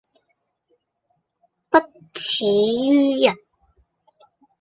[1.69, 1.77] 不
[2.11, 3.35] 齒於人